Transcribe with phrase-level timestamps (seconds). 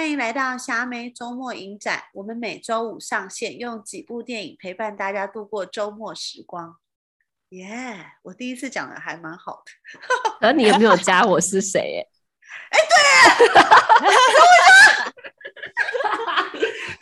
[0.00, 2.04] 欢迎来到霞梅周末影展。
[2.14, 6.78] 我们每周五上线，用几部电影陪伴大家度过周末时光。
[7.50, 8.06] 耶、yeah！
[8.22, 9.70] 我第一次讲的还蛮好的。
[10.40, 12.08] 而你有没有加我是谁？
[12.70, 13.52] 哎，对耶！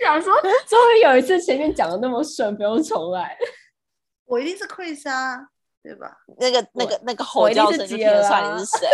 [0.05, 0.35] 想说，
[0.67, 3.39] 终于有一次前面讲的那么顺，不用重来。
[4.25, 5.39] 我一定是 Chris 啊，
[5.85, 6.17] 对吧？
[6.41, 8.89] 那个、那个、那个吼叫声就听得出来你是谁。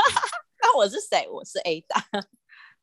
[0.62, 1.28] 那我是谁？
[1.30, 2.24] 我是 Ada。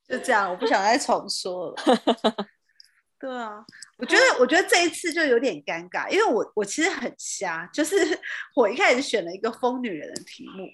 [0.09, 1.75] 就这样，我不想再重说了。
[3.19, 3.63] 对啊，
[3.97, 7.95] 我觉得，我觉得这一次就有点尴尬，因为我我其实很瞎，就是
[8.55, 10.67] 我一开始选了一个疯女人的题目，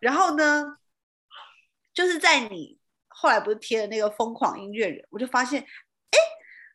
[0.00, 0.76] 然后呢，
[1.94, 2.78] 就是在你
[3.08, 6.18] 后来不是贴了那个疯狂音乐人，我就发现，哎，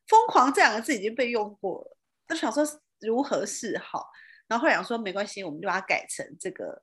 [0.08, 1.98] 疯狂这两个字已经被用过了，
[2.30, 2.66] 就想说
[3.02, 4.09] 如何是好，
[4.48, 6.81] 然后后来想说没关系，我们就把它改成这个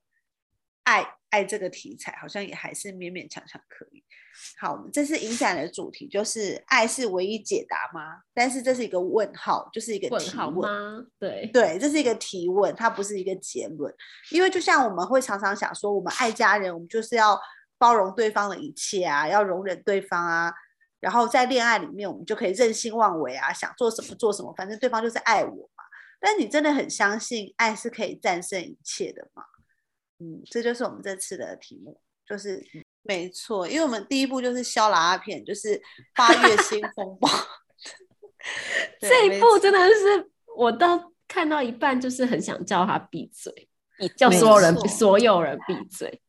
[0.84, 4.04] 爱爱这个题材，好像也还是勉勉强强可以。
[4.58, 11.06] 好，我们这次影展的主题就是“爱是唯一解答吗？”但是这是一个问号，就是一个提问，问号吗？
[11.18, 13.92] 对对，这是一个提问，它不是一个结论。
[14.30, 17.40] 因为就像我们会常常想说，我们爱家人，我们就是要
[17.78, 20.52] 包容对方的一切啊，要容忍对方啊。
[21.00, 25.84] 然后在恋爱里面，我们就可以任性妄为啊，想做什么做什么，反正对方就是爱我嘛。
[26.20, 29.44] 但你真的很相信爱是可以战胜一切的吗？
[30.18, 32.64] 嗯，这就是我们这次的题目，就是。
[33.06, 35.78] 没错，因为我们第一步就是萧拉片，就是
[36.16, 37.28] 八月新风暴。
[38.98, 43.68] 这一部真的是我到看到一半，就是很想叫他闭嘴，
[44.16, 46.22] 叫所有人所有人闭嘴。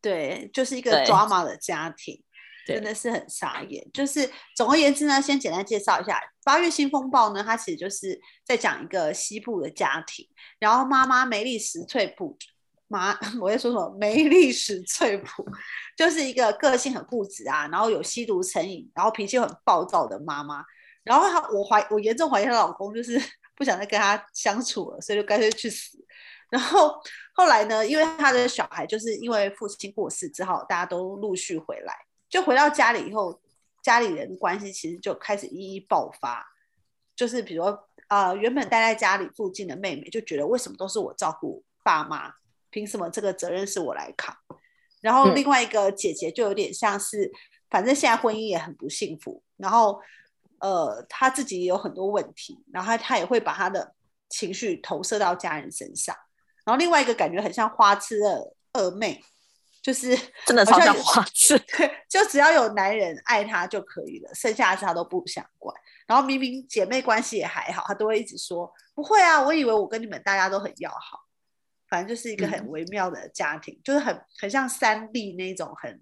[0.00, 2.24] 对，就是一个 drama 的家庭，
[2.66, 3.86] 真的是很傻眼。
[3.92, 10.26] 就是总而言之呢，先简单介绍一下八月新风暴呢，它其实就是在讲一个西部的家庭，
[10.58, 12.38] 然后妈妈梅丽史翠普。
[12.88, 13.96] 妈， 我在说什么？
[13.98, 15.44] 没历史翠普
[15.96, 20.64] 就是一个个性很固执啊，然后有吸毒成瘾，然后脾气很暴躁的妈妈。
[21.02, 23.20] 然后她，我怀我严重怀疑她老公就是
[23.56, 25.98] 不想再跟她相处了，所以就干脆去死。
[26.50, 27.00] 然后
[27.32, 31.94] 后来呢，因为她的小孩就是因为父亲过世之后，大家都陆续回来，
[32.28, 33.40] 就回到家里以后，
[33.82, 36.46] 家里人关系其实就开始一一爆发。
[37.16, 42.32] 就是比如说，呃，原本待在家里附近的妹妹就觉得为什么都是我照顾爸妈。
[42.76, 44.36] 凭什么这个责任是我来扛？
[45.00, 47.30] 然后另外一个姐姐就有点像是，嗯、
[47.70, 49.98] 反正现在婚姻也很不幸福，然后
[50.58, 53.94] 呃，她自己也有很多问题，然后她她也会把她的
[54.28, 56.14] 情绪投射到家人身上。
[56.66, 59.24] 然后另外一个感觉很像花痴的二妹，
[59.80, 60.14] 就是
[60.44, 65.74] 真的超像花痴，对，就只要有男人爱她就可以了，剩下的事她都不想管。
[66.06, 71.25] 然后明明姐妹关系也还好，她都会一直说不会啊，我以为我跟你们大家都很要好。
[71.88, 76.00] 反正就是一个很微妙的家庭，嗯、就是很很像三立那种很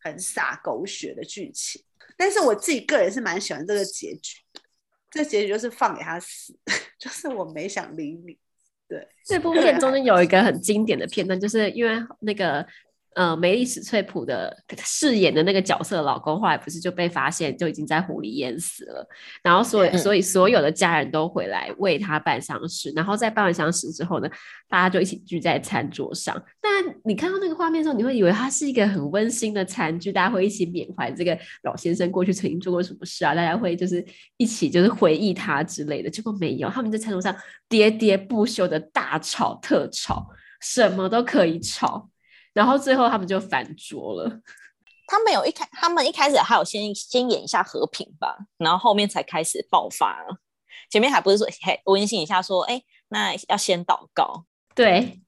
[0.00, 1.82] 很洒狗血的剧情。
[2.16, 4.40] 但是我自己个人是蛮喜欢这个结局，
[5.10, 6.56] 这个结局就是放给他死，
[6.98, 8.38] 就是我没想理你。
[8.88, 12.66] 对，这部片中间有一个很经典的片段，就是因为那个。
[13.14, 19.08] 呃，梅丽史翠普的饰演的那个角色的老公，后来不是就被发现就已经在湖里淹死了，
[19.42, 24.28] 然后所以所以所有的家人都回来为他办丧事，然后在办完丧事之后呢，
[24.68, 26.40] 大家就一起聚在餐桌上。
[26.60, 26.70] 但
[27.02, 34.04] 你看到那个画面的时候，你会以为它是一个很温馨的餐具，大家会一起缅怀这个老先生过去曾经做过什么事啊，大家会就是
[34.36, 36.08] 一起就是回忆他之类的。
[36.08, 37.34] 结果没有，他们在餐桌上
[37.68, 40.28] 喋喋不休的大吵特吵，
[40.60, 42.08] 什么都可以吵。
[42.58, 44.40] 然后最后他们就反桌了。
[45.06, 50.26] 他们有一开，他们一开始还有先先演一下和平吧，然后后面才开始爆发。
[50.90, 54.44] 前面还不是说嘿温馨一下说，哎，那要先祷告。
[54.74, 55.20] 对。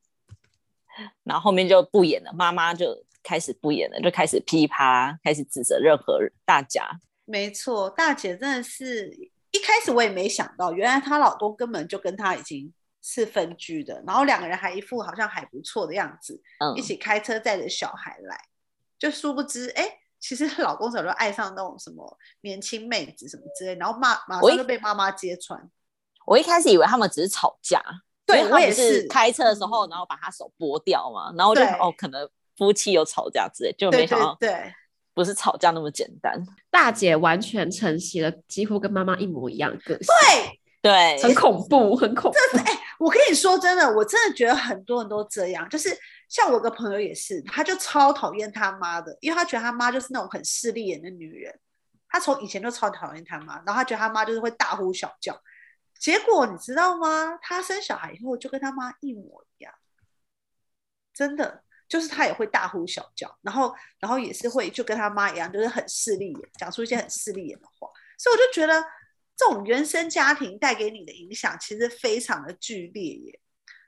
[1.22, 7.00] 然后后面就不演了，妈妈就开始不演了，就开始噼啪，开始指责任何大家。
[7.26, 9.08] 没错，大姐真的是
[9.52, 12.74] 一开始我也没想到，原来她老公根本就跟她已经。
[13.02, 18.38] 是分居的，然后两个人还一副好像还不错的样子，嗯、一起开车载着小孩来，
[18.98, 19.88] 就殊不知，哎，
[20.18, 25.70] 其实老公早就爱上那种什么年轻妹子什么之类，然后马马上就被妈妈揭穿。
[26.26, 27.82] 我一开始以为他们只是吵架，
[28.26, 34.72] 对，我也是开车的时候，然后把他手剥掉嘛，然后就哦，可能夫妻有吵架之类，就没想到对，
[35.14, 36.38] 不是吵架那么简单。
[36.70, 40.06] 大姐完全承袭了几乎跟妈妈一模一样的个性，
[40.82, 42.38] 对对，很恐怖，很恐怖。
[43.00, 45.88] 我跟你说真的，我真的觉得很多人都这样，就是
[46.28, 51.58] 像我个朋友也是，他就超讨厌他妈的，因为他觉得他妈就是那种很势利眼的女人，
[52.10, 55.34] 他从以前就超讨厌他妈，然后他觉得他妈就是会大呼小叫，
[55.98, 57.38] 结果你知道吗？
[57.40, 59.72] 他生小孩以后就跟他妈一模一样，
[61.14, 67.88] 真的，就是他也会大呼小叫，然后然后也是会就跟他妈一样，就是很势利眼，讲出一些很势利眼的话。
[68.18, 68.84] 所以我就觉得
[69.40, 73.40] 这种原生家庭带给你的影响其实非常的剧烈耶。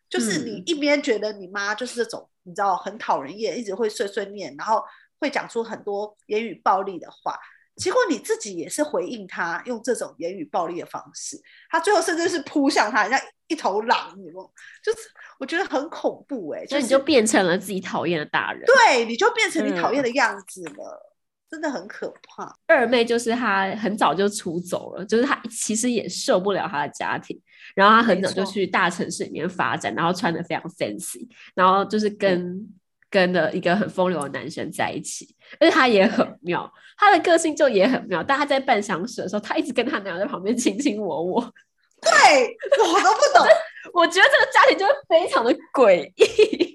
[0.09, 4.83] 就是你一边觉得你妈就是这种，你知道很讨人厌，一直会碎碎念，然后
[5.19, 7.39] 会讲出很多言语暴力的话。
[7.77, 11.41] 结果你自己也是回应他，用这种言语暴力的方式，
[11.71, 14.53] 他最后甚至是扑向他，像一头狼，你懂？
[14.83, 14.99] 就是
[15.39, 21.12] 我觉得很恐怖哎、欸，所以你就变成了自己讨厌的大人，对，你就变成你讨厌的样子了，嗯、
[21.53, 22.53] 真的很可怕。
[22.67, 27.41] 二妹就是她很早就出走了，就是她其实也受不了她的家庭，
[27.77, 32.41] 然后她很早就去大城市里面发展，然后穿的非常 fancy，然后就是跟。
[32.41, 32.69] 嗯
[33.13, 38.25] 跟了一个很风流的男生在一起，而且她也很妙，她的个性就也很妙。
[38.25, 41.53] 但她在办丧事的时候，她一直跟她男友在旁边卿卿我我。
[42.01, 43.47] 对，我都不懂。
[43.93, 46.72] 我觉得这个家庭就会非常的诡异。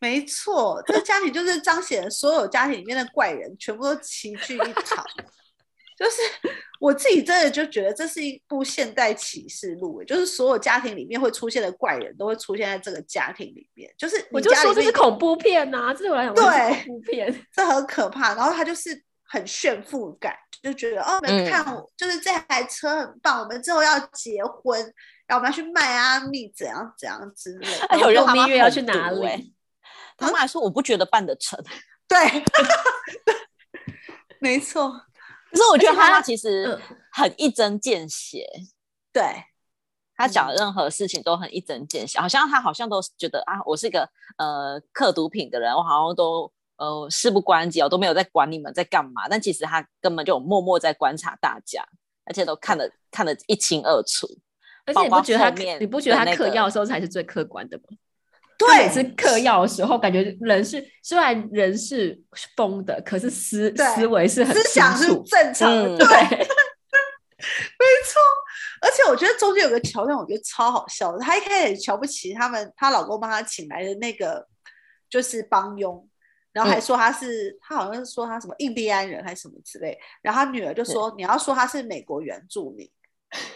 [0.00, 5.04] 没错，这个家庭就是彰显了所有家庭里面的怪人全部都齐聚一堂。
[5.96, 6.22] 就是
[6.80, 13.92] 我自己真的就觉得这是一部现代启示录，就是所有家庭里面会出现的怪人都会出现在这个家庭里面。
[13.98, 16.42] 就是我就说这是恐怖片呐、啊，这对我来讲对
[16.86, 18.34] 恐怖片， 这很可怕。
[18.34, 21.62] 然后他就是很炫富感，就觉得哦，你们看，
[21.98, 24.80] 就是这台车很棒，我们之后要结婚，
[25.26, 27.98] 然后我们要去迈阿密，怎样怎样之类的。
[27.98, 29.52] 有人蜜月要去哪里？
[30.20, 31.58] 他们还说我不觉得办得成。
[32.10, 32.18] 对，
[34.40, 34.90] 没错。
[35.50, 36.80] 可是我觉得他其实
[37.12, 38.44] 很一针见血，
[39.12, 39.44] 对
[40.16, 44.08] 他讲的任何事情都很一针见血，好像他好像都觉得啊，我是一个
[44.38, 51.84] 呃嗑毒品的人，我好像都呃事不关己，我都没有在管你们在干嘛，但其实他根本就默默在观察大家，
[52.24, 54.26] 而且都看得看得一清二楚。
[54.84, 57.84] 而且你不觉得他，你不觉得他嗑药的时候才是最客观的吗？
[58.66, 62.20] 对，每次嗑药的时候，感觉人是虽然人是
[62.54, 65.96] 疯的，可是思思维是很思想是正常的。
[65.96, 68.20] 嗯、对， 没错。
[68.82, 71.18] 而且我觉得中间有个桥段，我觉得超好笑的。
[71.18, 74.46] 她一开始瞧不起他们，她老公帮她请来的那个
[75.08, 76.06] 就是帮佣，
[76.52, 79.98] 然后还说他是、嗯、他好像是说他什么印第安人还是什么之类。
[80.20, 82.90] 然后他女儿就说、嗯、你要说他是美国原住民，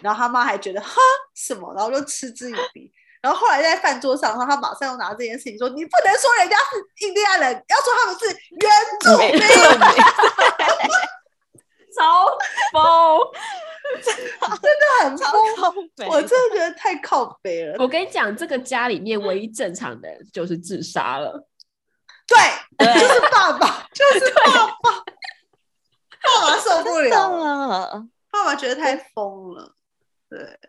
[0.00, 0.96] 然后他妈还觉得哈
[1.34, 2.90] 什么，然后就嗤之以鼻。
[3.24, 9.40] 然后后来在饭桌上，然后他马上又拿这件事情说：“你不能说人家是印第安人，要说他们是原住民。
[11.96, 12.26] ”超
[12.70, 13.18] 疯，
[14.04, 14.12] 真
[14.78, 17.76] 的很疯，我真的觉得太靠北了。
[17.78, 21.48] 我跟你讲，这个家里面唯一正常的就是自杀了。
[22.26, 22.36] 对，
[23.00, 24.90] 就是爸爸，就是爸爸，
[26.20, 29.72] 爸爸受不了了，爸爸觉得太疯了。
[30.28, 30.60] 对。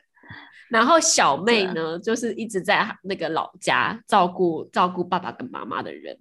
[0.69, 6.17] 然后小妹呢，就是一直在那个老家照顾照顾爸爸跟妈妈的人，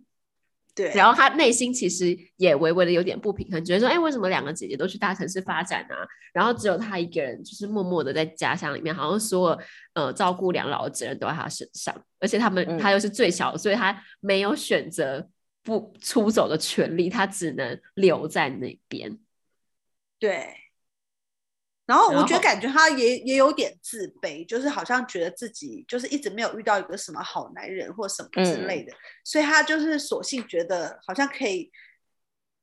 [0.74, 0.92] 对。
[0.94, 5.96] 然后她内心其实也微微的有点不平衡，觉得说，哎，为什么两个姐姐都去大城市发展啊？
[6.32, 9.58] 然后只有她一个人，就是默默的在家乡里面，好像说，
[9.94, 15.26] 呃，照顾两老的责任都在她身上，而且他们她又是最小的，所以她没有选择
[15.62, 19.18] 不出走的权利，她只能留在那边。
[20.18, 20.54] 对。
[21.86, 31.70] 然后我觉得感觉他也也有点自卑，就是好像觉得自己就是一直没有遇到一个什么好男人或什么之类的，嗯、所以他就是索性觉得好像可以，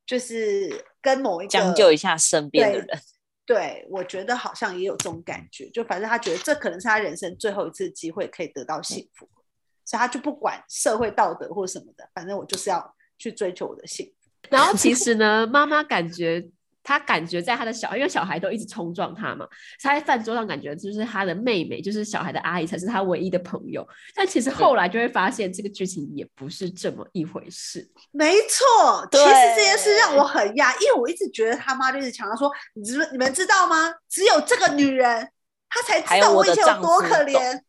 [0.07, 2.87] 就是跟某一个将就一下身边的人。
[2.87, 2.97] 对，
[3.45, 9.43] 对，我觉得好像也有这种感觉，就反正他觉得这可能是他人生最后一次机会可以得到幸福，嗯、
[9.85, 14.31] 所以他就不管社会道德或什么的，反正我就是要去追求我的幸福。
[14.49, 16.49] 然后其 实呢，妈妈感觉。
[16.83, 19.47] 他感觉在他的小孩，因为小孩都一直冲撞他嘛，
[19.81, 23.87] 他在饭桌上感觉就是他的妹妹，就是小孩的阿姨才是他唯一的朋友。
[24.15, 27.87] 但其实后来就会发现，这个剧情也不是这么一回事。
[28.11, 33.93] 没错，其实这件事让我很讶异，因为我一直觉得他妈就是强调说，你知你们知道吗？
[34.09, 35.29] 只有这个女人，
[35.69, 37.61] 她才知道我以前有多可怜。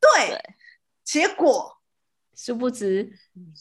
[0.00, 0.40] 对，对，
[1.04, 1.78] 结果
[2.36, 3.10] 殊不知，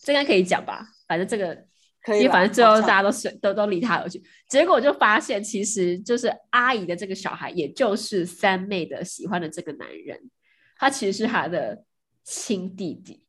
[0.03, 0.85] 这应该可以讲吧？
[1.07, 1.65] 反正这个。
[2.09, 10.17] 因为反正最后大家都是都都离他而去，结果就发现其实就是阿姨的这个小孩，也就是三妹的喜欢的这个男人，
[10.77, 11.83] 他其实是她的
[12.23, 13.23] 亲弟弟，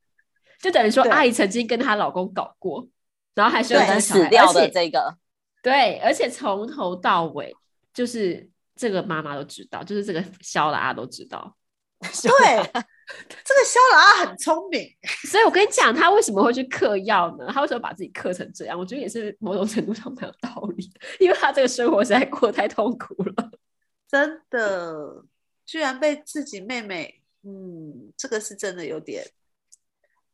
[0.61, 2.89] 就等于说阿姨曾经跟她老公搞过，
[3.35, 5.17] 然后还是有个死掉的这个，
[5.63, 7.55] 对，而且从头到尾
[7.93, 11.57] 就是这个妈妈都知道，就是这个肖拉都知道，
[12.01, 12.83] 对。
[13.45, 14.87] 这个肖老二很聪明，
[15.31, 17.49] 所以我跟你讲，他为什么会去嗑药呢？
[17.53, 18.79] 他为什么把自己嗑成这样？
[18.79, 23.51] 我觉得也是某种程度上蛮有道理，因为他这个生活实在过得太痛苦了，
[24.09, 25.25] 真的，
[25.65, 29.27] 居然被自己妹妹，嗯，这个是真的有点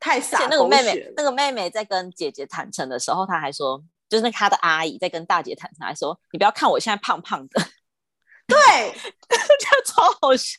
[0.00, 0.38] 太傻。
[0.38, 7.62] 而且那个妹妹，那个妹妹在跟姐姐坦诚的时候，她还说，就是那她的阿姨在跟大姐坦诚，还说：“你不要看我现在胖胖的。”
[8.47, 8.57] 对，
[9.28, 10.59] 这样超好笑。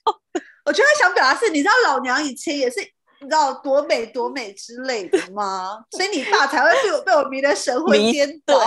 [0.65, 2.79] 我觉得他想表达是，你知道老娘以前也是，
[3.21, 5.85] 你知道多美多美之类的吗？
[5.91, 8.59] 所以你爸才会被我被我迷得神魂颠倒。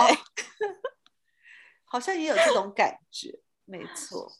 [1.85, 4.31] 好像也有这种感觉，没错。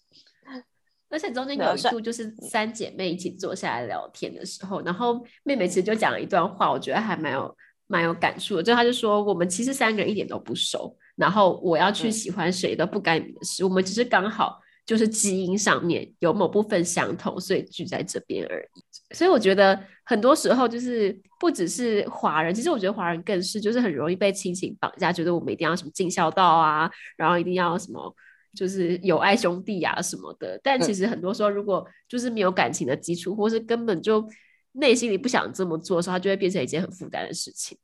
[1.10, 8.64] 而且中间有一度就是三姐妹一起坐下来聊天的时候，然后妹妹其实就讲了一段话，我觉得还蛮有蛮有感触的。
[8.64, 14.62] 就她就说，我们其实三个人一点都不熟，然后我要去喜欢谁都不干你的事，嗯、我们只是刚好。
[14.90, 19.14] 就是基因上面有某部分相同，所以聚在这边而已。
[19.14, 28.12] 所以我觉得很多时候就是不只是华人，其实我觉得华人更是，就是很容易被亲情绑架，觉得我们一定要什么尽孝道啊，然后一定要什么
[28.56, 30.60] 就是友爱兄弟啊什么的。
[30.64, 34.28] 但其实很多时候，如果就是没有感情的基础，或是根本就
[34.72, 37.78] 内心里不想这么做的时候，它就会变成一件很负担的事情。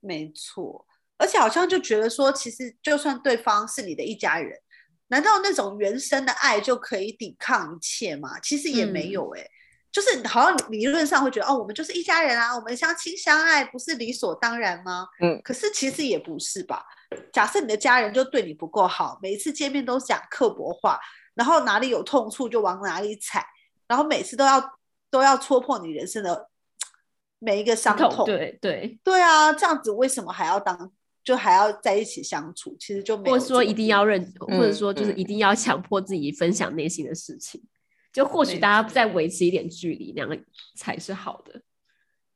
[0.00, 0.84] 没错，
[1.18, 4.58] 而且好像就觉得说，其实就算对方是你的一家人。
[5.08, 8.38] 难道那种原生的爱就可以抵抗一切吗？
[8.40, 9.50] 其实也没有哎、欸，嗯、
[9.92, 15.06] 就是好像理论上会觉得哦，我们就是一家人啊，我们相亲相爱不是理所当然吗？
[15.20, 16.84] 嗯，可是其实也不是吧。
[17.32, 20.98] 假设你的家人就对你不够好，每一次见面都讲刻薄话，
[21.34, 23.46] 然后哪里有痛处就往哪里踩，
[23.86, 26.48] 然后每次都要都要戳破你人生的
[27.38, 30.90] 每一个伤痛，对对对啊，这样子为什么还要当？
[31.26, 37.68] 就还要在一起相处，其实就没有，或者说一定要认，嗯、或者说就是一定要强迫自己分享内心的事情，嗯、
[38.12, 40.44] 就或许大家再维持一点距离，那样
[40.76, 41.60] 才是好的。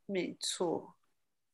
[0.05, 0.93] 没错，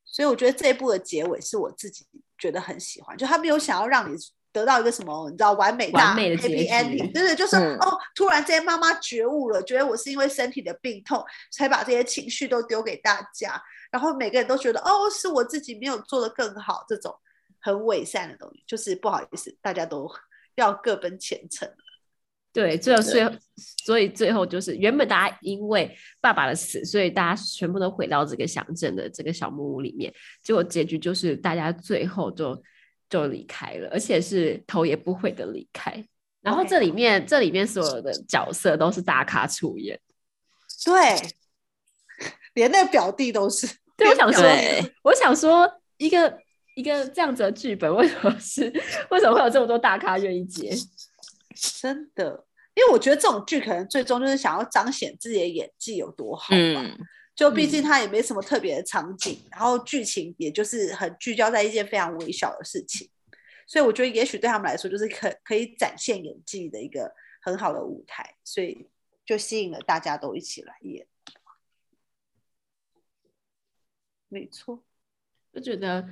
[0.04, 2.04] 所以我觉得这一部的结尾是我自己
[2.36, 4.16] 觉得很喜欢，就他没有想要让你
[4.50, 17.16] 得到一个什么，你知道完美大完美的结局 ending，对对，就是、嗯、哦，突然这些妈妈觉悟了，觉得我是因为身体的病痛才把这些情绪都丢给大家，然后每个人都觉得哦，是我自己没有做的更好，这种。
[17.60, 20.10] 很伪善的东西，就是不好意思，大家都
[20.56, 21.70] 要各奔前程。
[22.50, 23.30] 对，最后最后，
[23.84, 30.12] 所以最后就是原本大家因为爸爸的死，所以大家全部都回到这个乡镇的这个小木屋里面。
[30.42, 32.60] 结果结局就是大家最后就
[33.08, 36.04] 就离开了，而且是头也不回的离开。
[36.40, 40.00] 然后这里面.这里面所有的角色都是大咖出演，
[40.84, 40.94] 对，
[42.54, 43.68] 连那表弟都是。
[43.96, 44.42] 对，我想说，
[45.02, 46.40] 我想说一个。
[46.78, 48.72] 一个这样子的剧本，为什么是
[49.10, 50.70] 为什么会有这么多大咖愿意接？
[51.56, 56.56] 真的，因为我觉得这种剧可能最终就是想要彰显自己的演技有多好吧。
[56.56, 56.96] 嗯，
[57.34, 63.10] 就毕竟他也没什么特别的场景，嗯、然后剧情也就是很聚焦在一件非常微小的事情，
[63.66, 68.86] 所以我觉得也许对他们来说就是可可以展现演技的一个很好的舞台，所以
[69.26, 71.04] 就吸引了大家都一起来演。
[74.28, 74.84] 没错，
[75.50, 76.08] 我觉得。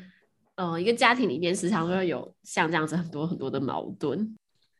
[0.56, 4.36] 呃，一个家庭里面时常会有像这样子很多很多的矛盾，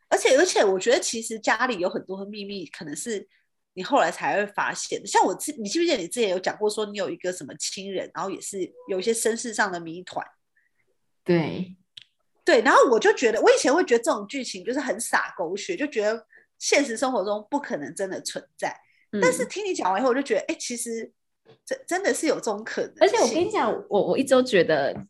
[0.09, 3.29] 而且而且我觉得其实家里有很多的秘密，可能是
[3.75, 5.07] 你后来才会发现的。
[5.07, 10.27] 像我之，你记不记得你之前有讲过说你有一个什么亲人，然后也是有一些身世上的谜团。
[11.23, 11.77] 对，
[12.43, 16.27] 对，然后我就觉得，我以前会觉得这种剧情就是很洒狗血，就觉得
[16.59, 18.75] 现实生活中不可能真的存在。
[19.13, 21.13] 嗯、但是听你讲完以后，我就觉得，哎，其实
[21.67, 22.95] 真真的是有这种可能。
[23.01, 25.07] 而且我跟你讲，我我一直都觉得。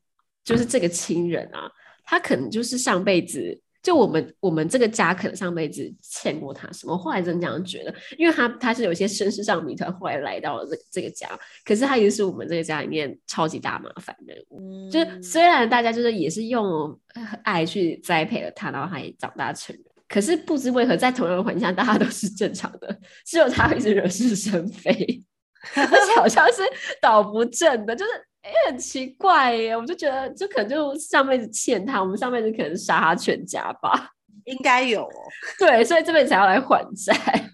[0.47, 1.71] 就是这个亲人啊，
[2.05, 11.29] 他可能就是上辈子就我们我们这个家可能上辈子欠过他什么，后来真这样觉得，因为他他是有一些身世上谜团，后来来到了这这个家，
[11.65, 14.61] 可是他也是我们这个家里面超级大麻烦人物。
[14.61, 16.97] 嗯、就是虽然大家就是也是用
[17.43, 24.91] 爱去栽培了他，然后他也长大成人，可是不知为何在同样的环境下，大家都是正常的，只有他一直惹是生非，
[25.75, 26.63] 而且好像是
[27.01, 28.11] 倒不正的，就是。
[28.47, 34.11] 也、欸、很奇怪耶，我就觉得就可能就上辈子欠他，我们上辈子可能杀他全家吧，
[34.45, 35.11] 应该有哦。
[35.59, 37.51] 对，所以这辈子才要来还债。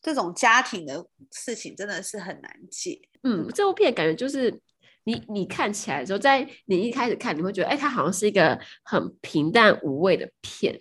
[0.00, 3.00] 这种家庭的事情真的是很难解。
[3.24, 4.60] 嗯，这部片感觉就是
[5.02, 10.80] 你你看起来的时候，在你一开始看，你会觉得哎，它好像是一个很平淡无味的片。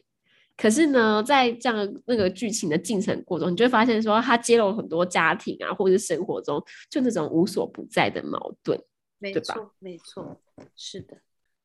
[0.55, 8.79] 可是呢，在这样那个剧情的进程过程中，你就会发现说，它揭露了很多家庭啊，或者是生活中就那种无所不在的矛盾。
[9.17, 10.41] 没错，没错，
[10.75, 11.17] 是的。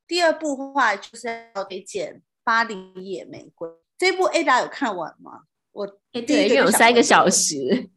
[0.07, 5.43] 第二部的话就是要推荐《巴黎野玫瑰》这部，Ada 有看完吗？
[5.71, 7.89] 我对，因为有三个小时，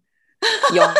[0.74, 0.82] 有。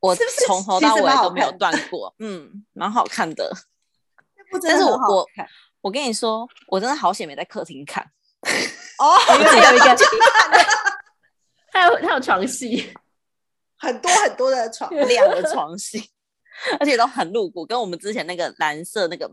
[0.00, 3.52] 我从头到尾都没有断过，嗯，蛮好看的。
[4.62, 5.26] 但是我我
[5.82, 8.02] 我跟你说，我真的好险没在客厅看。
[8.98, 9.96] 哦，因为有一个，
[11.70, 12.94] 他有他有床戏，
[13.76, 16.10] 很多很多的床，两个床戏。
[16.78, 19.30] 而且都很露骨，跟我们之前那个蓝色那个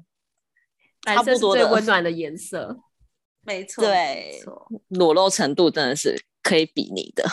[1.04, 2.80] 差不多的温暖的颜色，
[3.46, 4.42] 没错，对，
[4.90, 7.24] 裸露程度真的是可以比拟的，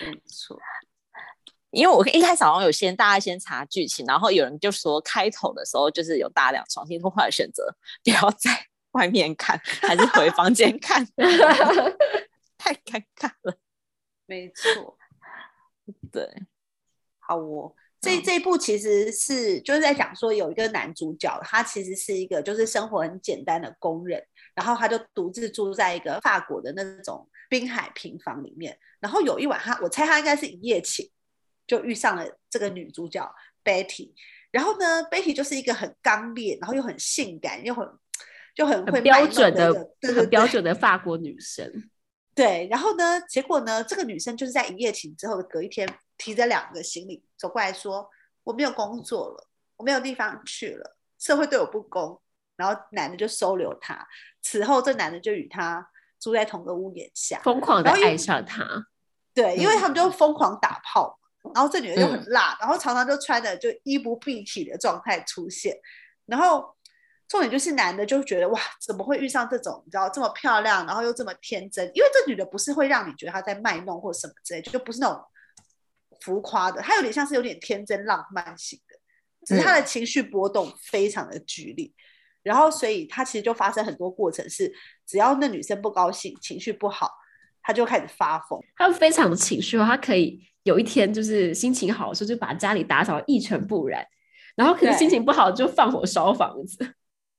[0.00, 0.58] 没错。
[1.70, 8.50] 因为我一开始好像有先大家先查剧情，然后有人就说开头的时候就是有大量床戏，后来选择不要在
[8.92, 11.04] 外面看，还是回房间看，
[12.56, 13.58] 太尴尬了。
[14.24, 14.96] 没错，
[16.10, 16.26] 对，
[17.18, 17.74] 好哦。
[18.06, 24.22] 这这一部其实是就是在讲说有一个男主角，他其实是一个就是生活很简单的工人，
[24.54, 31.10] 然后他就独自住在一个法国的那种滨海平房里面，然后有一晚他我猜他应该是一夜情。
[31.68, 33.28] 就遇上了这个女主角
[33.64, 34.12] Betty，
[34.52, 37.84] 然后呢，Betty 就是一个很刚烈，然后又很性感，又很
[38.54, 41.90] 就很会标准的，对对对，标准的法国女生。
[42.36, 48.08] 对，然后呢，结果呢，这个女生就是在一夜情之后的隔一天，提着两个行李走过来说
[48.44, 52.20] ：“我没有工作了，我没有地方去了，社会对我不公。”
[52.56, 54.06] 然后男的就收留她。
[54.42, 55.86] 此后，这男的就与她
[56.20, 58.64] 住在同个屋檐下，疯狂的爱上她。
[59.34, 61.18] 对，因为他们就疯狂打炮。
[61.54, 65.72] 然后这女的就很辣，嗯，然后常常就穿的就衣不蔽体的状态出现，
[66.24, 66.74] 然后
[67.28, 71.86] 重点就是男的就觉得哇，怎么会遇上这种你知道这么漂亮，然后又这么天真？
[71.94, 75.22] 因为这女的不是会让你觉得她在卖弄或什么之类，就不是那种
[76.20, 78.96] 浮夸的，他有点像是有点天真浪漫型的，
[79.46, 81.94] 只是他的情绪波动非常的剧烈，嗯，
[82.44, 84.72] 然后所以他其实就发生很多过程是，
[85.06, 87.10] 只要那女生不高兴，情绪不好，
[87.62, 90.46] 他就开始发疯，他非常的情绪化，他可以。
[90.66, 94.04] 有一天就是心情好的时候，就把家里打扫一尘不染，
[94.56, 96.92] 然后可能心情不好就放火烧房子，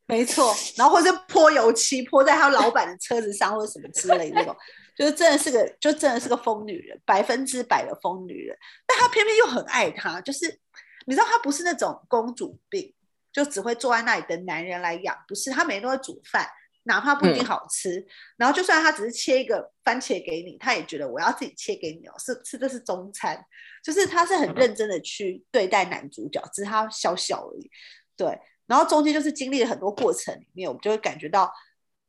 [0.07, 4.55] 没错，然后或者泼油漆泼在他老板的车子上或者什么之类的那种，
[4.97, 10.59] 就是真的是个就真的是个疯女人，百分之百的疯女人，但她偏偏又很爱他，就是
[11.05, 12.93] 你知道她不是那种公主病，
[13.31, 16.47] 就只会坐在那里等男人来养，不是，她每天都会煮饭。
[16.83, 18.05] 哪怕不一定好吃，嗯，
[18.37, 23.37] 然后就算她只是切一个番茄给你，她也觉得我要自己切给你哦，是吃的是中餐，
[23.83, 27.69] 就是她是很认真的去对待男主角，只是他小小而已。
[28.15, 31.51] 对，然后中间就是经历了很多过程里面，我们就会感觉到，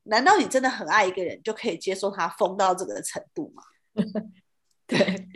[0.02, 3.62] 难道你真的很爱一个人，就可以接受他疯到这个程度吗？
[4.86, 5.28] 对，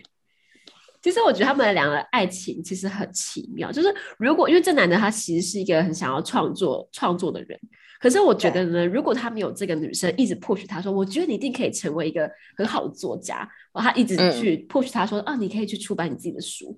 [1.00, 7.58] 其实我觉得他们的两个爱情其实很奇妙，就是如果因为这男的他其实是一个很想要创作创作的人。
[8.00, 16.76] 可是我觉得呢，如果他没有这个女生一直 push 他说，我觉得你一定可以成为一个很好的作家，然后他一直去 push 他说，啊，你可以去出版你自己的书。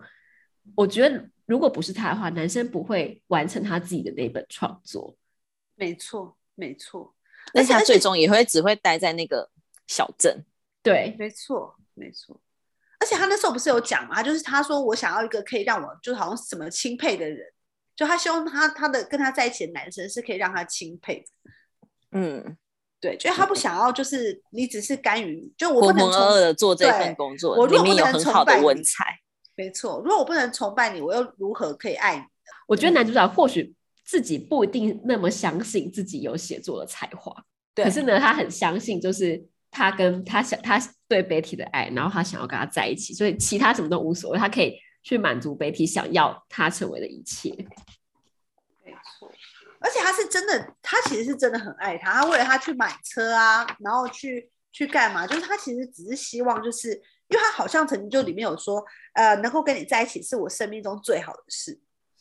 [0.74, 5.16] 我觉得如果不是他的话，男生不会完成他自己的那本创作。
[5.74, 7.14] 没错，没错。
[7.52, 9.50] 而且他最终也会只会待在那个
[9.86, 10.44] 小镇。
[10.82, 12.40] 对，没错，没错。
[13.00, 14.22] 而且他那时候不是有讲嘛？
[14.22, 17.46] 就是他说我想要一个可以让我就是好像什么钦佩的人。
[17.96, 21.50] 就他希望他他的跟他在一起的男生是可以让他钦佩的，
[22.10, 22.56] 嗯，
[22.98, 29.20] 对，就是他不想要，就是你只是甘于就我不能浑浑噩噩的做这份工作，我如果不能崇拜文采，
[29.56, 32.24] 没错，如果我不能崇拜你，我又如何可以爱你？
[32.66, 37.34] 我觉得男主角或许自己不一定那么相信自己有写作的才华，
[37.74, 44.78] 对，可是呢，他很相信，就是他跟他想他对 Betty 的爱，然后他想要跟他在一起，所以其他什么都无所谓，他可以。
[45.06, 47.50] 去满足 Betty 想要他成为的一切，
[48.82, 49.30] 没错，
[49.78, 55.26] 而且他是真的，他其实是真的很爱他，他为了他去买车啊，然后去去干嘛？
[55.26, 58.84] 就是他其实只是希望，就是因为他好像曾经就里面有说，
[59.14, 61.80] 呃，能够跟你在一起是我生命中最好的事，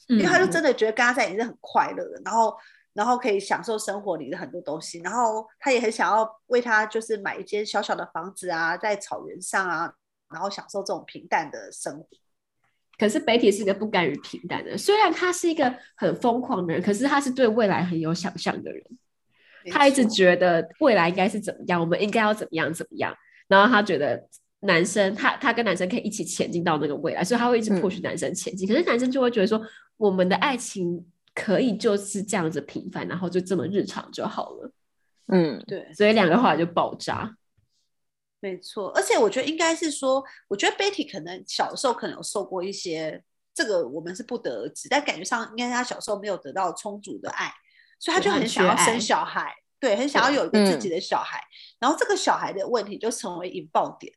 [0.09, 2.55] 嗯，因为他就真的觉得跟他在一起是很快乐的，然后
[2.93, 9.93] 然后可以享受生活里的很多东西，然后他也很想要为他就是买一间小小的房子啊，在草原上啊，
[10.31, 12.07] 然后享受这种平淡的生活。
[12.97, 18.83] 可是 Betty 是一个不甘于平淡的，虽然他是一个很疯狂的人，可是他是对未来很有想象的人。
[19.71, 23.15] 他一直觉得未来应该是怎么样，我们应该要怎么样怎么样。
[23.47, 24.27] 然后他觉得
[24.63, 28.67] 男生，他他跟男生可以一起前进到那个未来，所以他会一直 push 男生前进。
[28.67, 28.69] 嗯。
[28.69, 29.61] 可是男生就会觉得说，
[29.97, 34.71] 我们的爱情可以就是这样子平凡，然后就这么日常就好了。
[35.27, 35.93] 嗯，对。
[35.93, 37.35] 所以两个后来就爆炸。
[38.39, 43.23] 没错，而且我觉得应该是说，我觉得 Betty 可能小时候可能有受过一些，
[43.53, 47.49] 这个我们是不得而知，但感觉上应该他小时候没有得到充足的爱，
[47.99, 51.47] 所以他就很想要生小孩，对，很想要有一个自己的小孩，嗯，
[51.79, 54.13] 然后这个小孩的问题就成为引爆点，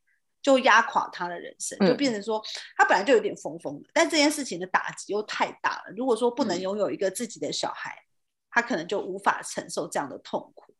[0.46, 2.40] 就压垮他的人生，就变成说
[2.76, 5.92] 他本来就有点疯疯的，但这件事情的打击又太大了。
[5.96, 7.92] 如果说不能拥有一个自己的小孩，
[8.48, 10.72] 他可能就无法承受这样的痛苦，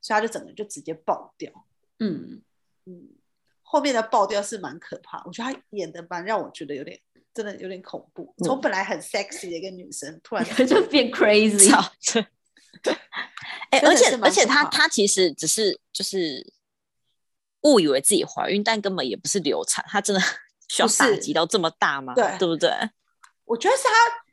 [0.00, 1.52] 所以他就整个就直接爆掉，
[2.00, 2.42] 嗯。
[2.84, 3.10] 嗯，
[3.62, 7.00] 后面的爆掉是蛮可怕，我觉得他演的蛮让我觉得有点
[7.32, 8.34] 真的有点恐怖。
[8.38, 11.70] 从本来很 sexy 的一个女生，突然 就变 crazy。
[13.70, 16.44] 哎，而且而且她她其实只是就是
[17.62, 20.20] 误以为自己怀孕，但根本也不是流产，她真的
[20.68, 22.14] 需要打击到这么大吗？
[22.14, 22.70] 对，对不对？
[23.44, 23.82] 我觉得是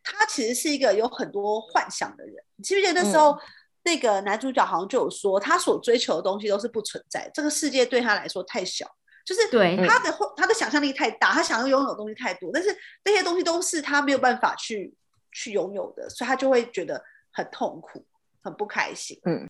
[0.04, 2.36] 她，她其实是一个有很多幻想的人。
[2.56, 3.32] 你记不记得那时候？
[3.32, 3.40] 嗯
[3.84, 8.86] 那个男主角好像就有说，他所追求的东西都是不存在，这个世界对他来说太小，
[9.26, 14.94] 就是对他的他的想象力太大，他想要拥有的东西太多，但是那些东西都是他没有办法去
[15.32, 18.06] 去拥有的，所以他就会觉得很痛苦，
[18.44, 19.18] 很不开心。
[19.24, 19.50] 嗯，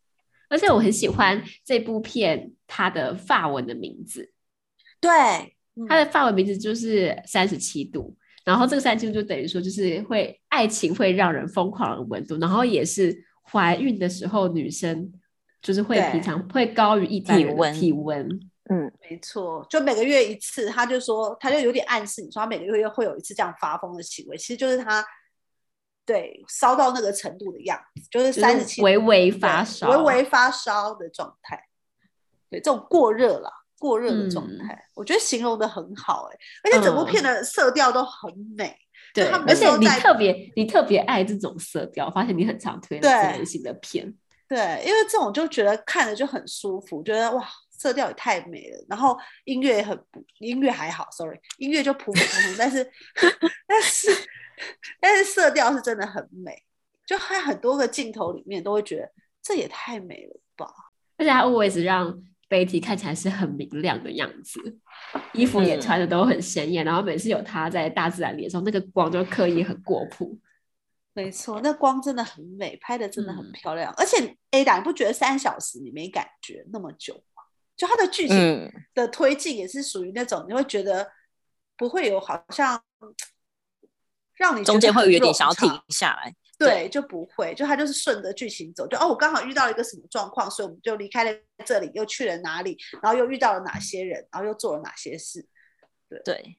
[0.49, 4.33] 而且我很喜欢这部片它的法文的名字，
[4.99, 5.11] 对，
[5.87, 13.25] 它的法文名字就是三十七度，然后这个三十七度就等于说就是会爱情会让人疯狂的温度，然后也是。
[13.51, 15.11] 怀孕的时候，女生
[15.59, 18.29] 就是会平常会高于一般人的体温。
[18.69, 20.67] 嗯，没错，就每个月一次。
[20.67, 25.03] 他就说，他就有点暗示你说，他每个月会有一次这样发疯的行为，其实就是他
[26.09, 31.63] 对烧到那个程度的样子，就是三十七微微发烧，微微发烧的状态。
[32.49, 38.65] 对，这种过热了，过热的状态，嗯，我觉得形容的很好，欸，哎，而且整部片的色调都很美。
[38.65, 44.11] 嗯对，而且你特别你特别爱这种色调，发现你很常推这类型的片。
[44.47, 48.85] 对，因为这种就觉得看着就很舒服，觉得哇，色调也太美了。
[48.89, 49.99] 然后音乐也很，
[50.39, 52.83] 音乐还好，sorry，音乐就普普通通，但是
[53.67, 54.09] 但是
[54.99, 56.63] 但是色调是真的很美，
[57.05, 60.73] 就它很多个镜头里面都会觉得这也太美了吧。
[61.17, 62.21] 而且他 always 让。
[62.49, 64.59] Betty 看起来是很明亮的样子，
[65.33, 70.35] 衣服也穿的都很鲜艳，嗯，然后每次有它在大自然里的时候，那个光就刻意很过曝。
[71.13, 73.91] 没错，那光真的很美，拍的真的很漂亮。
[73.91, 77.43] 嗯、而且 Ada，你不觉得三小时你没感觉那么久吗？
[77.77, 81.07] 就它的剧情的推进也是属于那种你会觉得
[81.77, 82.81] 不会有好像
[84.39, 86.33] 让你中间会有点想要停下来。
[86.57, 91.31] 对，就不会，就他就是顺着剧情走，就哦，我刚好遇到了一个什么状况，所以我们就离开了
[91.65, 95.45] 这里，又去了哪里，然后又遇到了哪些人，然后又做了哪些事。
[96.09, 96.57] 对，对，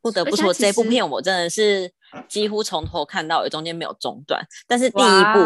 [0.00, 1.92] 不得不说这部片我真的是
[2.26, 4.42] 几乎从头看到尾，中间没有中断。
[4.66, 5.40] 但是第一部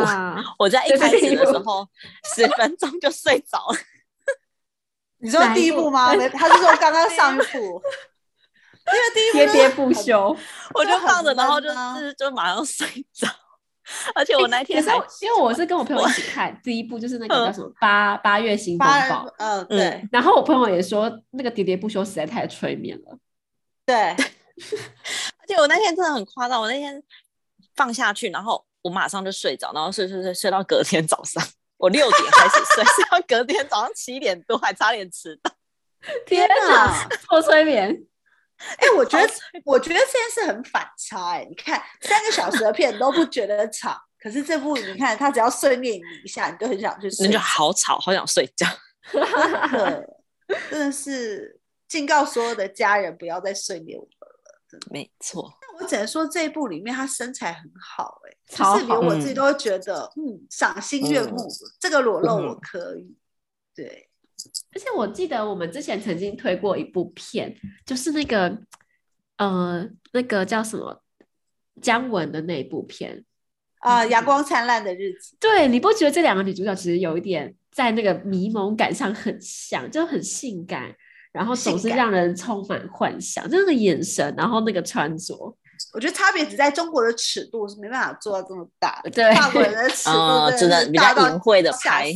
[0.60, 1.88] 我在一开始的时候
[2.36, 3.78] 十分钟就睡着了。
[5.18, 6.14] 你说第一部吗？
[6.28, 7.82] 他是说刚刚上 一部。
[8.92, 10.36] 因为第一部喋喋不休，
[10.74, 11.68] 我就放着，然后就
[11.98, 13.28] 是就马上睡着。
[14.14, 20.02] 而且我那天还因为我是跟我朋友一起看第一部，就是那个叫什么八八月新风暴，嗯，对。
[20.10, 23.16] 然后我朋友也说那个喋喋不休实在太催眠了，
[23.84, 23.96] 对。
[25.38, 27.00] 而且我那天真的很夸张，我那天
[27.76, 31.40] 放下去，然后我马上就睡着，然后睡睡睡睡到隔天早上，
[31.76, 35.52] 我六点开始睡，睡到隔天早上七点多，还差点迟到。
[36.24, 38.04] 天哪，做催眠！
[38.58, 39.32] 哎、欸，我觉得，
[39.64, 41.46] 我觉得这件事很反差哎、欸。
[41.48, 47.26] 你看，三个小时的片都不觉得吵，可是这部你看，他只要碎念你一下，你就很想去睡。
[47.26, 48.66] 那就好吵，好想睡觉。
[50.70, 54.60] 真的是警告所有的家人不要再碎念我们了。
[54.68, 55.52] 真的没错。
[55.60, 61.50] 那我只能说这一部里面他身材很好哎、欸，就是连我自己都会觉得嗯赏心悦目、嗯。
[61.78, 63.16] 这个裸露我可以，嗯、
[63.74, 64.08] 对。
[64.74, 67.54] 而且我记得我们之前曾经推过一部片，
[67.84, 68.58] 就是那个
[69.38, 71.02] 呃，那个叫什么
[71.80, 73.24] 姜文的那一部片
[73.80, 75.34] 啊，呃《阳光灿烂的日子》。
[75.38, 80.94] 对，你不觉得这两个女主角其实有一点在那个迷蒙感上很像，就很性感，
[81.32, 85.34] 然后总是让人充满幻想，就那个眼神，然后那个穿着，
[85.92, 92.10] 我觉得差别只在中国的尺度是没办法做到这么大，对，法国人的 尺度真的比较隐晦的拍。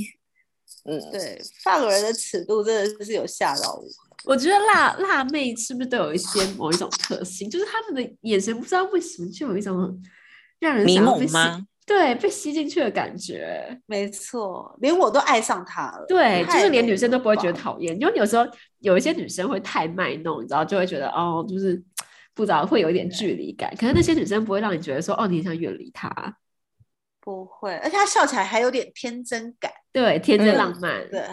[0.91, 3.85] 嗯，对，法国人的尺度真的是有吓到我。
[4.25, 9.99] 我觉得辣辣妹是不是都有一些某一种特性，就是他们的眼神不知道为什么就有一种
[10.59, 11.35] 让人想被吸，
[11.87, 13.81] 对，被吸进去的感觉。
[13.87, 16.05] 没错，连我都爱上她了。
[16.07, 18.47] 对，就是连女生都不会觉得讨厌，因为有时候
[18.81, 21.83] 有一些女生会太卖弄，你知道，就会觉得哦，就是
[22.35, 23.75] 不知道会有一点距离感。
[23.77, 26.11] 可是那些女生不会让你觉得说哦，你想远离他。
[27.21, 31.29] 不会，而且他笑起来还有点天真感，对，天真浪漫，嗯、对，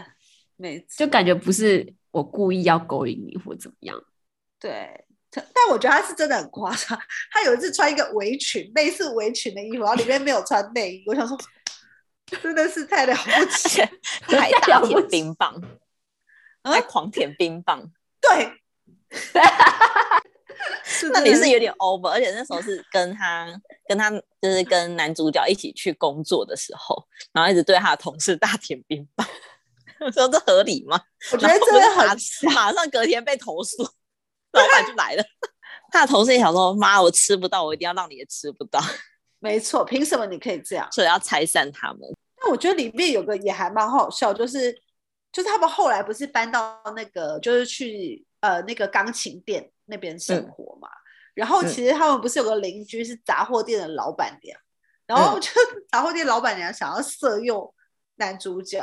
[0.58, 3.98] 没错，就感觉不是我故意要勾引你或怎么样，
[4.60, 7.00] 对，但我觉得他是真的很夸张。
[7.32, 11.38] 他有一次穿一个围裙，类似围裙的衣服，然后里面没有穿内衣，我想说，
[12.42, 13.82] 真的是太了不起，
[14.28, 15.62] 还大舔冰棒，
[16.64, 18.52] 还狂舔冰棒，对。
[21.14, 23.48] 那你是有点 over，而且那时候是跟他
[23.88, 24.10] 跟他
[24.42, 29.28] 就是跟男主角一起去工作的时候，然后一直对他的同事大舔冰棒，
[30.12, 31.00] 说这合理吗？
[31.32, 32.18] 我觉得真的很
[32.54, 33.84] 马上隔天被投诉，
[34.52, 35.24] 老板就来了。
[35.92, 38.80] 他的同事也想说：“妈，我吃不到，我一定要让你也吃不到。
[39.40, 40.88] ”没错，凭什么你可以这样？
[40.92, 42.02] 所以要拆散他们。
[42.42, 44.74] 那我觉得里面有个也还蛮好笑，就是
[45.32, 50.88] 就是他们后来不是搬到那个，就是去呃那个钢琴店那边生活嘛。
[50.88, 51.02] 嗯、
[51.34, 54.64] 然后其实他们不是有个邻居是杂货店的老板娘，嗯、
[55.08, 55.50] 然后就
[55.92, 57.74] 杂货店老板娘想要色诱
[58.16, 58.80] 男主角，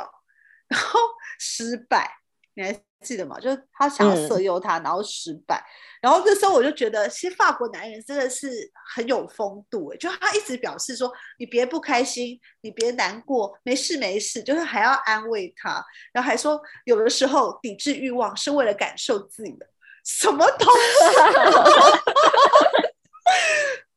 [0.67, 0.99] 然后
[1.39, 2.11] 失败。
[2.57, 3.37] 你还记得吗？
[3.37, 5.61] 就是他想要色诱他，嗯、然后失败。
[6.01, 8.49] 然后这时候我就觉得，其实法国男人真的是
[8.95, 19.57] 很有风度诶，就他一直表示说：“你别不开心，你别难过，没事没事。”就是还要安慰他，然后还说有的时候抵制欲望是为了感受自由。
[20.05, 21.03] 什么东西？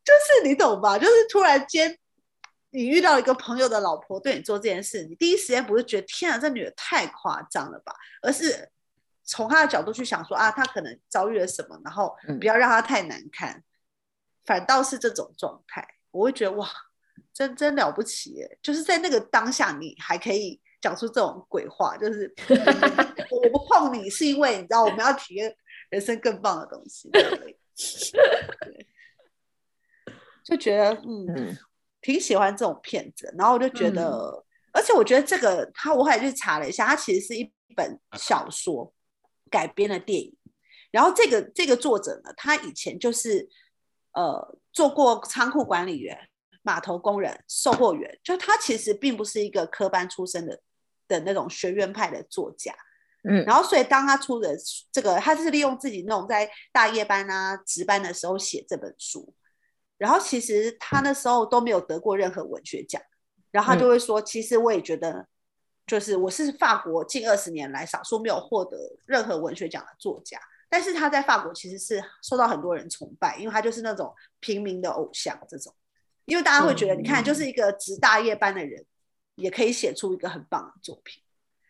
[0.05, 0.99] 就是你懂吧？
[0.99, 1.97] 就是突然间
[2.71, 7.95] 你遇到一个朋友的老婆对你做这件事，你第一时间不是觉得天啊，这女的太夸张了吧？
[8.23, 8.71] 而是。
[9.31, 13.63] 从她的角度去想说啊，她可能遭遇了什么，然后不要让她太难看，嗯、
[14.47, 16.67] 反倒是这种状态，我会觉得哇，
[17.35, 18.59] 真真了不起耶！
[18.63, 22.35] 就是在那个当下，你还可以讲出这种鬼话，就是
[23.31, 25.55] 我不碰你是因为你知道我们要体验
[25.91, 27.57] 人生更棒的东西，对，
[30.45, 31.57] 就觉得嗯，
[32.01, 38.93] 挺喜欢这种片子，然后我就觉得，嗯、而且我觉得这个他我后来去查了一下，它其实是一本小说。
[39.51, 40.37] 改编的电影，
[40.91, 43.49] 然后这个这个作者呢，他以前就是
[44.13, 46.29] 呃做过仓库管理员、
[46.61, 50.61] 码头工人、售货员，就他其实并不是一个科班出身的
[51.09, 52.75] 的那种学院派的作家，
[53.25, 54.57] 嗯，然后所以当他出的
[54.93, 59.35] 这个，他是利用自己那种在大夜班啊值班的时候写这本书，
[59.97, 63.01] 然后其实他那时候都没有得过任何文学奖，
[63.51, 65.27] 然后他就会说，其实我也觉得。
[65.89, 68.77] 就是我是法国近二十年来少数没有获得
[69.07, 75.75] 任何文学奖的作家，但是他在法国其实是受到很多人崇拜，因为他就是那种平民的偶像这种，
[76.27, 78.85] 因为大家会觉得，你看就是一个值大夜班的人，
[79.37, 81.23] 也可以写出一个很棒的作品，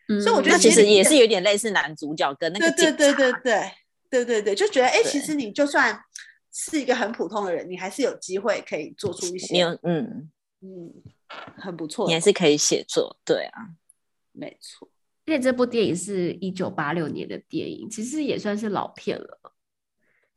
[0.09, 3.71] 嗯、所以我觉得其实也是有点类似男主角跟那个对对对对对
[4.09, 5.97] 对对对，就觉得哎，其实你就算
[6.51, 10.29] 是一个很普通的人，你还是有机会可以做出一些，嗯
[10.61, 10.91] 嗯
[11.57, 13.69] 很不错，你还是可以写作，对啊。
[14.31, 14.87] 没错，
[15.25, 19.53] 因为这部电影是一九八六年的电影，其实也算是老片了。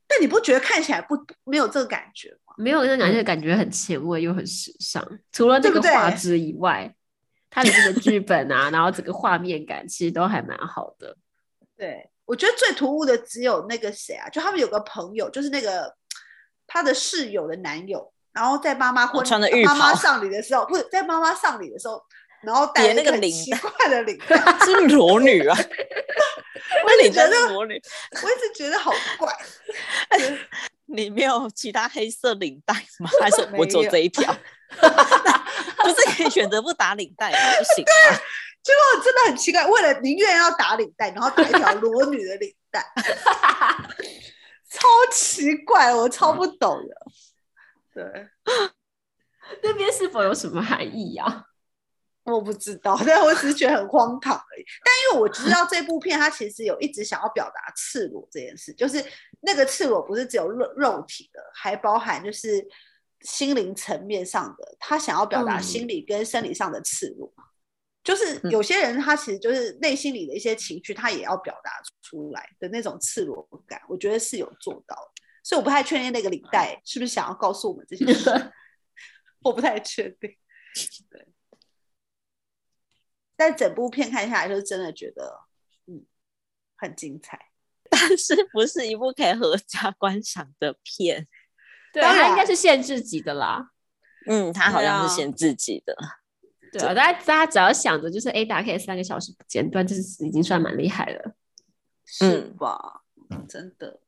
[0.09, 2.55] 但你不觉得看起来不没有这个感觉吗？
[2.59, 5.03] 没有那感觉，感觉很前卫又很时尚。
[5.31, 6.95] 除了这个画质以外，
[7.55, 11.17] 对对它的这个剧本啊，然后整个画面感其实都还蛮好的。
[11.77, 15.95] 对，我觉得最突兀的只有那个谁啊，就他们有个朋友，就是那个
[16.67, 22.03] 他的室友的男友，然后在妈妈婚穿的浴袍妈妈丧礼的时候，不是在妈妈上礼的时候。
[22.43, 24.37] 然后戴那个奇怪的领带，
[24.67, 25.57] 是裸女啊！
[26.85, 27.81] 我一直觉得裸女，
[28.21, 29.33] 我一直觉得好怪。
[30.93, 33.11] 你没有其他黑色领带吗？
[33.21, 34.33] 还是我走这一条？
[34.73, 37.39] 不是可以选择不打领带吗？
[37.59, 38.19] 不行吗？
[38.63, 42.85] 结果真的很奇怪，为了宁愿要打领带，然后打一条裸女的领带，
[44.71, 46.95] 超奇怪，我超不懂的。
[47.93, 48.29] 对，
[49.63, 51.47] 那边是否有什么含义呀？
[52.25, 54.65] 我不知道，但我只是觉得很荒唐而已。
[54.85, 59.05] 但因为我知道这部片，它其实有一直想要表达赤裸这件事，就是
[59.45, 62.67] 那个赤裸不是只有肉肉体的，还包含就是
[63.21, 64.77] 心灵层面上的。
[64.79, 67.45] 他想要表达心理跟生理上的赤裸，嗯、
[68.05, 71.71] 就是有些人他其实就是内心里的一些情绪，他也要表达
[72.03, 73.83] 出来的那种赤裸感。
[73.89, 78.31] 我觉得是有做到的，所以我不太确定那个领带是不是想要告诉我们这些事，
[79.43, 80.31] 我不太确定。
[81.11, 81.29] 对。
[83.35, 85.41] 但整部片看下来，就是真的觉得，
[85.87, 86.07] 嗯，
[86.77, 87.52] 很精彩，但
[88.17, 91.27] 是不是一部可以合家 观赏的片。
[91.93, 93.71] 对，它应该是限制级的啦。
[94.27, 95.97] 嗯，它好像是限制级的。
[96.73, 101.35] 对啊，大家大家只要想着就是，A，打可以三个小时不间断，这是已经算蛮厉害了，
[102.07, 103.03] 是吧？
[103.29, 104.01] 嗯，真的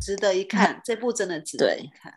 [0.00, 2.14] 值得一看，嗯，这部真的值得一看。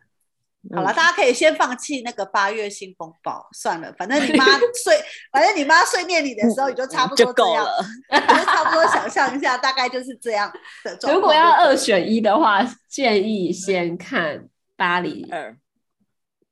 [0.76, 4.45] 好了，大家可以先放弃那个八月新风暴，算了，反正你妈
[4.84, 4.95] 碎，
[5.32, 11.15] 反正你妈碎念你的时候，你就差不多这样，够了，你就差不多想象一下，大概就是这样的状况。
[11.15, 15.58] 如果要二选一的话，建议先看巴黎二，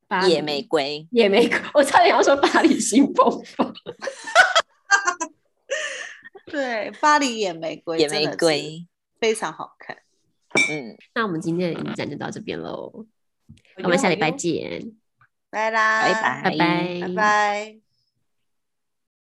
[0.08, 3.72] 巴黎野玫瑰，野玫瑰，我差点要说巴黎新风暴。
[6.52, 8.88] 对，巴黎野玫瑰，野玫瑰
[9.20, 9.96] 非常好看。
[10.72, 13.06] 嗯，那我们今天的影展就到这边喽。
[13.84, 14.92] 我们下礼拜见，
[15.50, 17.89] 拜啦，拜拜，拜拜，拜拜。